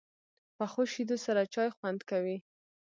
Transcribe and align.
پخو 0.57 0.81
شیدو 0.93 1.15
سره 1.25 1.41
چای 1.53 1.69
خوند 1.75 1.99
کوي 2.09 2.37